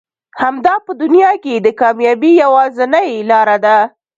[0.41, 3.77] همدا په دنيا کې د کاميابي يوازنۍ لاره ده.